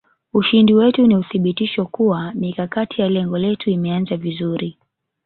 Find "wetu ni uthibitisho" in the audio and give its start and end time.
0.73-1.85